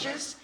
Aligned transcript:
challenges 0.00 0.39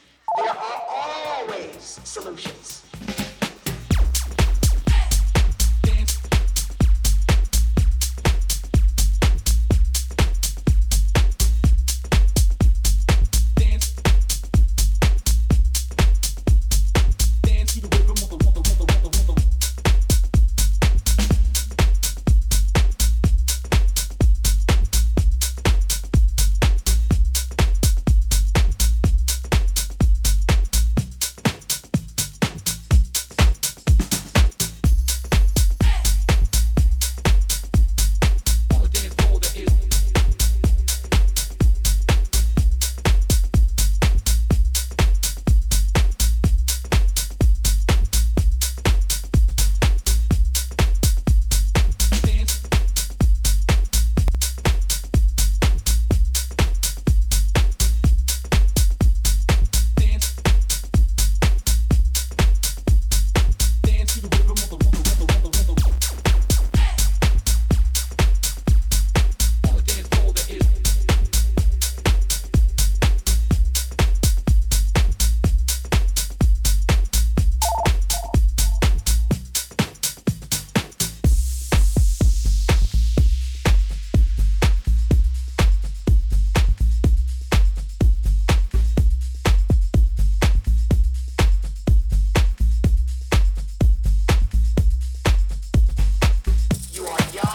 why 97.06 97.45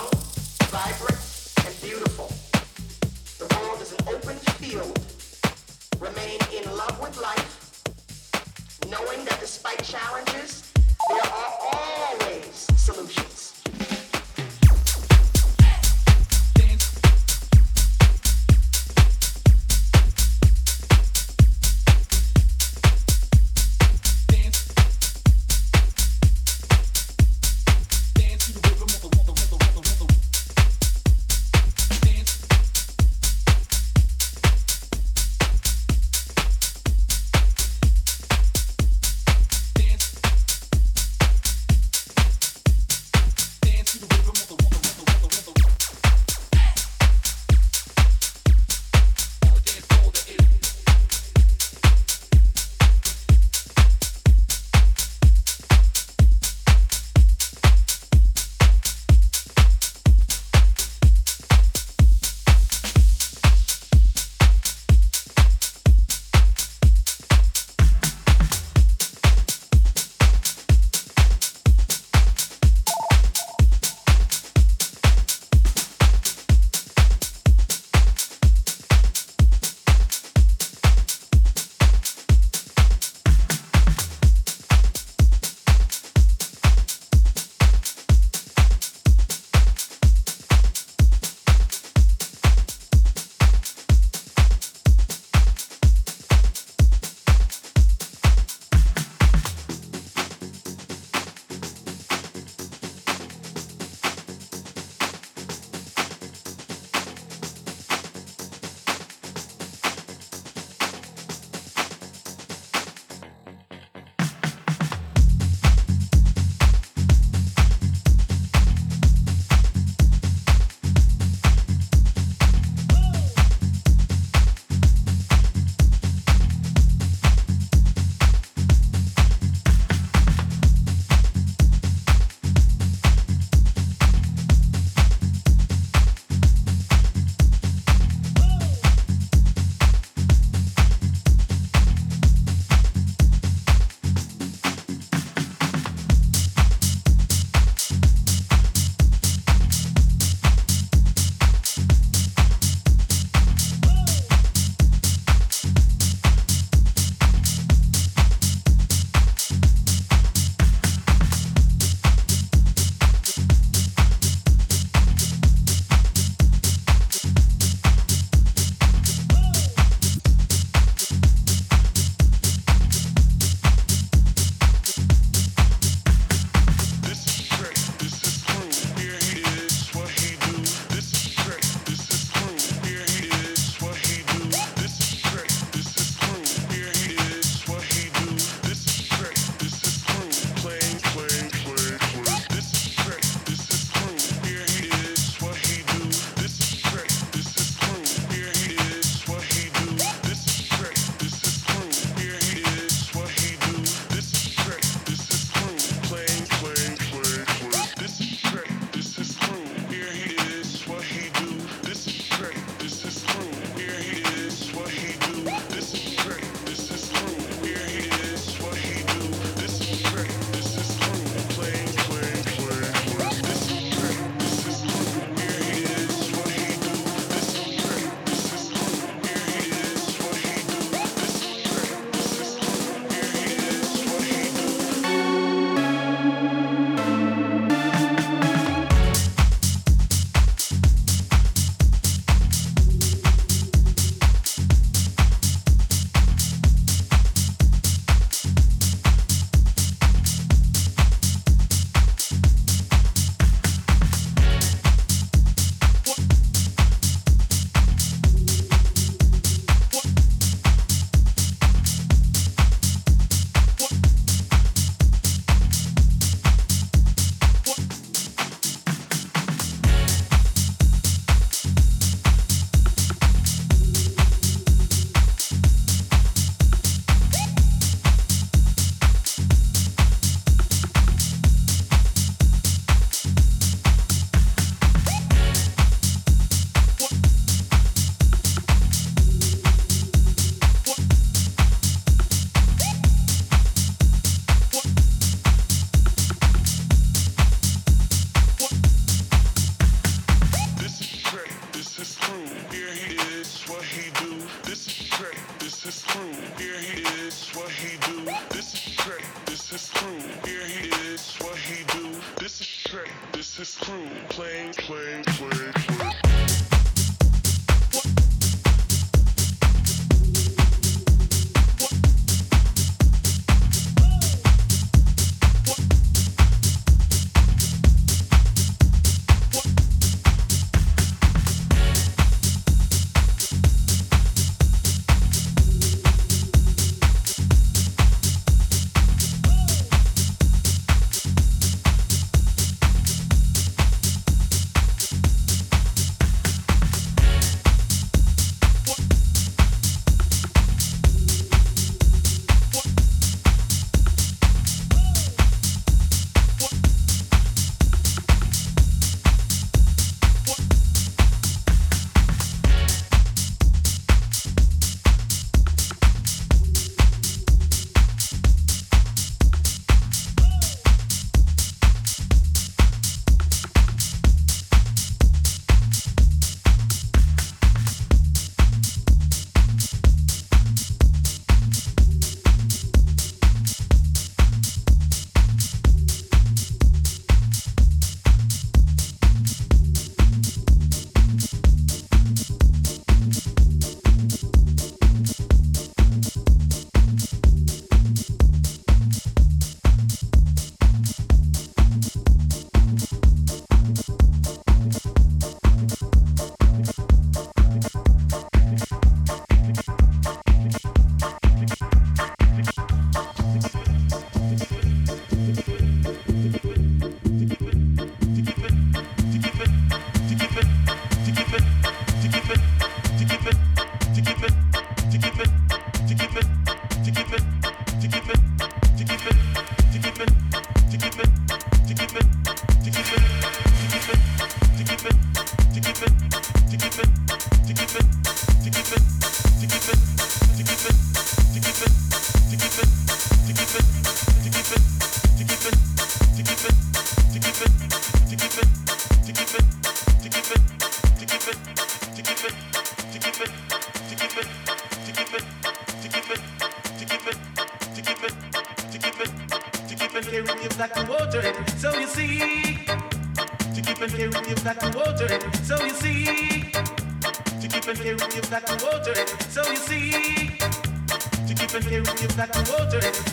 water. 468.83 469.15
So 469.47 469.63
you 469.69 469.77
see, 469.77 470.11
to 470.11 471.53
keep 471.55 471.73
and 471.73 471.85
carry 471.85 472.03
to 472.03 472.37
like 472.37 472.53
water. 472.67 473.30